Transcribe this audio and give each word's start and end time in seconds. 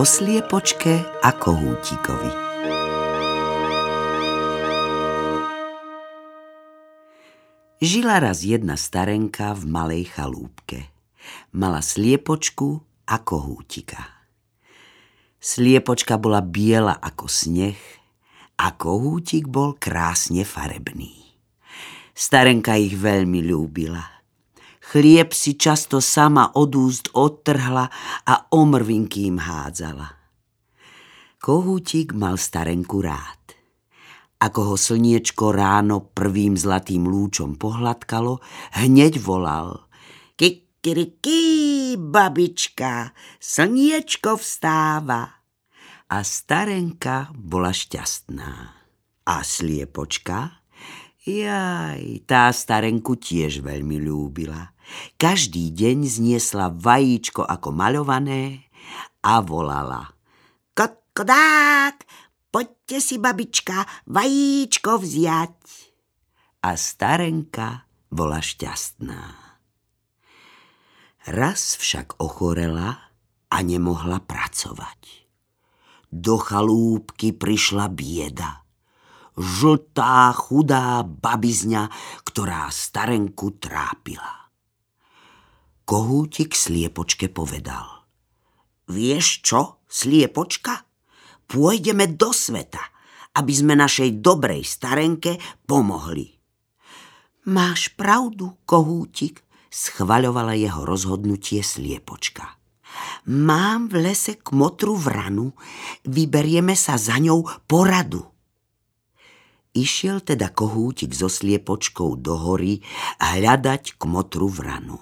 o 0.00 0.04
sliepočke 0.08 1.04
a 1.20 1.28
kohútikovi. 1.36 2.32
Žila 7.84 8.24
raz 8.24 8.40
jedna 8.40 8.80
starenka 8.80 9.52
v 9.52 9.68
malej 9.68 10.08
chalúbke. 10.08 10.88
Mala 11.52 11.84
sliepočku 11.84 12.80
a 13.12 13.20
kohútika. 13.20 14.24
Sliepočka 15.36 16.16
bola 16.16 16.40
biela 16.40 16.96
ako 16.96 17.28
sneh 17.28 17.76
a 18.56 18.72
kohútik 18.72 19.52
bol 19.52 19.76
krásne 19.76 20.48
farebný. 20.48 21.12
Starenka 22.16 22.72
ich 22.80 22.96
veľmi 22.96 23.44
ľúbila. 23.44 24.19
Chlieb 24.90 25.30
si 25.30 25.54
často 25.54 26.02
sama 26.02 26.58
od 26.58 26.74
úst 26.74 27.14
odtrhla 27.14 27.86
a 28.26 28.34
omrvinky 28.50 29.30
im 29.30 29.38
hádzala. 29.38 30.18
Kohútik 31.38 32.10
mal 32.10 32.34
starenku 32.34 32.98
rád. 32.98 33.54
Ako 34.42 34.74
ho 34.74 34.76
slniečko 34.76 35.54
ráno 35.54 36.10
prvým 36.10 36.58
zlatým 36.58 37.06
lúčom 37.06 37.54
pohľadkalo, 37.54 38.42
hneď 38.82 39.22
volal. 39.22 39.86
Kikiriki, 40.34 41.94
babička, 41.94 43.14
slniečko 43.38 44.42
vstáva. 44.42 45.22
A 46.10 46.18
starenka 46.26 47.30
bola 47.38 47.70
šťastná. 47.70 48.52
A 49.22 49.36
sliepočka 49.46 50.59
Jaj, 51.20 52.24
tá 52.24 52.48
starenku 52.48 53.12
tiež 53.20 53.60
veľmi 53.60 54.00
ľúbila. 54.00 54.72
Každý 55.20 55.68
deň 55.68 56.08
zniesla 56.08 56.72
vajíčko 56.72 57.44
ako 57.44 57.76
maľované 57.76 58.64
a 59.20 59.44
volala. 59.44 60.16
Kotkodák, 60.72 62.08
poďte 62.48 63.04
si, 63.04 63.20
babička, 63.20 63.84
vajíčko 64.08 64.96
vziať. 64.96 65.60
A 66.64 66.72
starenka 66.80 67.84
bola 68.08 68.40
šťastná. 68.40 69.20
Raz 71.28 71.76
však 71.76 72.16
ochorela 72.16 73.12
a 73.52 73.56
nemohla 73.60 74.24
pracovať. 74.24 75.28
Do 76.08 76.40
chalúbky 76.40 77.36
prišla 77.36 77.92
bieda 77.92 78.64
žltá, 79.38 80.32
chudá 80.34 81.02
babizňa, 81.04 81.90
ktorá 82.26 82.70
starenku 82.70 83.58
trápila. 83.58 84.50
Kohútik 85.84 86.54
sliepočke 86.54 87.26
povedal. 87.26 88.06
Vieš 88.86 89.26
čo, 89.42 89.82
sliepočka? 89.90 90.86
Pôjdeme 91.50 92.06
do 92.14 92.30
sveta, 92.30 92.82
aby 93.34 93.52
sme 93.54 93.74
našej 93.74 94.22
dobrej 94.22 94.62
starenke 94.62 95.38
pomohli. 95.66 96.30
Máš 97.50 97.90
pravdu, 97.98 98.54
kohútik, 98.62 99.42
schvaľovala 99.70 100.54
jeho 100.54 100.86
rozhodnutie 100.86 101.62
sliepočka. 101.62 102.58
Mám 103.30 103.90
v 103.90 104.10
lese 104.10 104.38
kmotru 104.38 104.98
vranu, 104.98 105.54
vyberieme 106.06 106.74
sa 106.74 106.98
za 106.98 107.18
ňou 107.18 107.46
poradu. 107.66 108.26
Išiel 109.70 110.18
teda 110.26 110.50
kohútik 110.50 111.14
so 111.14 111.30
sliepočkou 111.30 112.18
do 112.18 112.34
hory 112.34 112.82
hľadať 113.22 114.02
kmotru 114.02 114.50
vranu. 114.50 114.98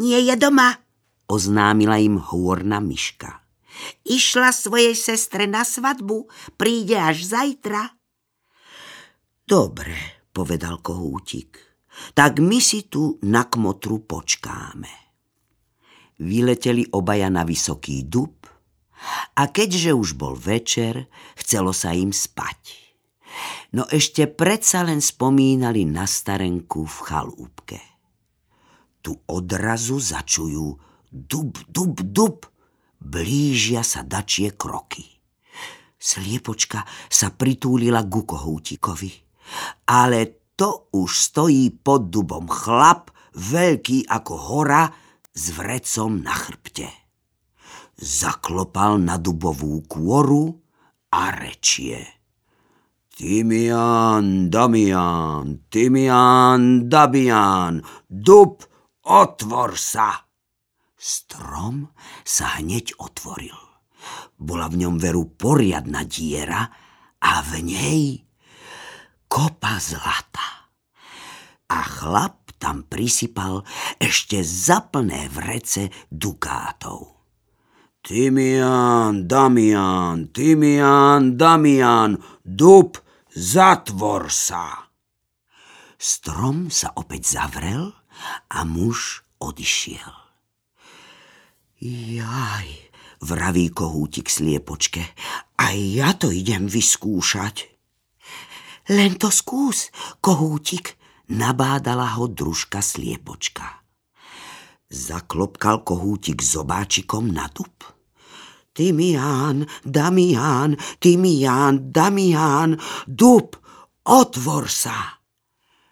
Nie 0.00 0.24
je 0.24 0.40
doma, 0.40 0.80
oznámila 1.28 2.00
im 2.00 2.16
hôrna 2.16 2.80
myška. 2.80 3.44
Išla 4.08 4.56
svojej 4.56 4.96
sestre 4.96 5.44
na 5.44 5.68
svadbu, 5.68 6.32
príde 6.56 6.96
až 6.96 7.28
zajtra. 7.28 7.92
Dobre, 9.44 10.24
povedal 10.32 10.80
kohútik, 10.80 11.60
tak 12.16 12.40
my 12.40 12.56
si 12.56 12.88
tu 12.88 13.20
na 13.20 13.44
kmotru 13.44 14.00
počkáme. 14.00 14.92
Vyleteli 16.24 16.88
obaja 16.88 17.28
na 17.28 17.44
vysoký 17.44 18.08
dub 18.08 18.48
a 19.36 19.44
keďže 19.44 19.92
už 19.92 20.16
bol 20.16 20.32
večer, 20.32 21.04
chcelo 21.36 21.76
sa 21.76 21.92
im 21.92 22.16
spať 22.16 22.91
no 23.72 23.88
ešte 23.88 24.28
predsa 24.28 24.84
len 24.84 25.00
spomínali 25.00 25.88
na 25.88 26.04
starenku 26.04 26.84
v 26.84 26.96
chalúbke. 27.06 27.80
Tu 29.02 29.12
odrazu 29.26 29.98
začujú 29.98 30.78
dub, 31.10 31.58
dub, 31.66 31.98
dub, 32.00 32.46
blížia 33.02 33.82
sa 33.82 34.06
dačie 34.06 34.54
kroky. 34.54 35.04
Sliepočka 35.98 36.82
sa 37.06 37.30
pritúlila 37.30 38.02
ku 38.06 38.26
kohútikovi, 38.26 39.10
ale 39.86 40.50
to 40.58 40.90
už 40.94 41.10
stojí 41.10 41.70
pod 41.82 42.10
dubom 42.10 42.46
chlap, 42.46 43.10
veľký 43.34 44.06
ako 44.10 44.34
hora, 44.34 44.84
s 45.32 45.44
vrecom 45.56 46.20
na 46.20 46.34
chrbte. 46.36 46.88
Zaklopal 47.96 49.00
na 49.00 49.16
dubovú 49.16 49.80
kôru 49.88 50.60
a 51.08 51.32
rečie. 51.32 52.21
Timian, 53.22 54.50
Damian, 54.50 55.70
Timian, 55.70 56.90
Dabian, 56.90 57.78
dub, 58.10 58.66
otvor 59.06 59.78
sa! 59.78 60.26
Strom 60.98 61.86
sa 62.26 62.58
hneď 62.58 62.98
otvoril. 62.98 63.54
Bola 64.34 64.66
v 64.66 64.82
ňom 64.82 64.98
veru 64.98 65.30
poriadna 65.38 66.02
diera 66.02 66.66
a 67.22 67.46
v 67.46 67.62
nej 67.62 68.02
kopa 69.30 69.78
zlata. 69.78 70.66
A 71.70 71.78
chlap 71.78 72.58
tam 72.58 72.90
prisypal 72.90 73.62
ešte 74.02 74.42
zaplné 74.42 75.30
vrece 75.30 75.94
dukátov. 76.10 77.22
Timian, 78.02 79.30
Damian, 79.30 80.34
Timian, 80.34 81.38
Damian, 81.38 82.18
dub, 82.42 82.98
zatvor 83.32 84.28
sa. 84.28 84.92
Strom 85.96 86.68
sa 86.68 86.92
opäť 86.98 87.38
zavrel 87.38 87.94
a 88.50 88.66
muž 88.66 89.24
odišiel. 89.40 90.14
Jaj, 91.82 92.68
vraví 93.22 93.70
kohútik 93.74 94.30
sliepočke, 94.30 95.02
aj 95.58 95.76
ja 95.78 96.14
to 96.14 96.30
idem 96.30 96.70
vyskúšať. 96.70 97.70
Len 98.90 99.14
to 99.18 99.30
skús, 99.30 99.94
kohútik, 100.18 100.98
nabádala 101.30 102.18
ho 102.18 102.26
družka 102.26 102.82
sliepočka. 102.82 103.82
Zaklopkal 104.90 105.86
kohútik 105.86 106.42
zobáčikom 106.42 107.30
na 107.30 107.48
dub. 107.48 107.72
Timián, 108.72 109.68
Damián, 109.84 110.80
Timián, 110.96 111.92
Damián, 111.92 112.80
dub, 113.04 113.60
otvor 114.00 114.72
sa. 114.72 115.20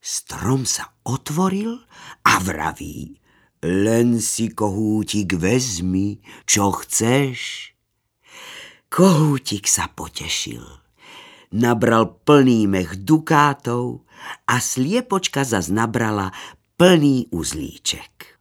Strom 0.00 0.64
sa 0.64 0.96
otvoril 1.04 1.84
a 2.24 2.40
vraví, 2.40 3.20
len 3.60 4.18
si 4.24 4.50
kohútik 4.50 5.36
vezmi, 5.36 6.24
čo 6.48 6.72
chceš. 6.72 7.70
Kohútik 8.88 9.68
sa 9.68 9.92
potešil. 9.92 10.64
Nabral 11.52 12.24
plný 12.24 12.64
mech 12.64 12.96
dukátov 13.04 14.08
a 14.48 14.56
sliepočka 14.56 15.44
zas 15.44 15.68
nabrala 15.68 16.32
plný 16.80 17.28
uzlíček. 17.28 18.40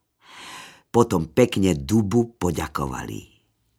Potom 0.88 1.28
pekne 1.28 1.75
dubu 1.75 2.31
poďakovali. 2.39 3.31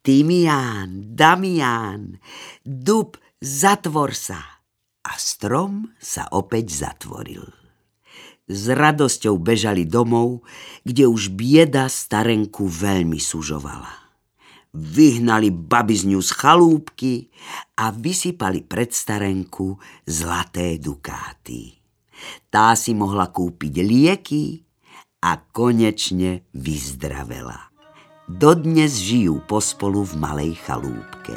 Timián, 0.03 1.15
Damián, 1.15 2.19
dub, 2.67 3.15
zatvor 3.39 4.19
sa. 4.19 4.43
A 5.03 5.15
strom 5.15 5.95
sa 6.03 6.27
opäť 6.35 6.75
zatvoril. 6.75 7.47
S 8.51 8.67
radosťou 8.67 9.39
bežali 9.39 9.87
domov, 9.87 10.43
kde 10.83 11.07
už 11.07 11.31
bieda 11.31 11.87
starenku 11.87 12.67
veľmi 12.67 13.23
sužovala. 13.23 14.03
Vyhnali 14.75 15.55
babizňu 15.55 16.19
z 16.19 16.31
chalúbky 16.35 17.31
a 17.79 17.95
vysypali 17.95 18.67
pred 18.67 18.91
starenku 18.91 19.79
zlaté 20.03 20.83
dukáty. 20.83 21.79
Tá 22.51 22.75
si 22.75 22.91
mohla 22.91 23.31
kúpiť 23.31 23.75
lieky 23.87 24.67
a 25.23 25.39
konečne 25.39 26.43
vyzdravela. 26.51 27.73
Dodnes 28.31 29.03
žijú 29.03 29.43
pospolu 29.51 30.07
v 30.07 30.15
malej 30.15 30.53
chalúbke. 30.63 31.35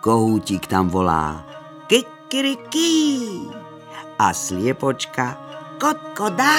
Kohútik 0.00 0.64
tam 0.64 0.88
volá 0.88 1.44
kikiriki 1.86 3.28
a 4.16 4.32
sliepočka 4.32 5.36
kotkodá. 5.76 6.56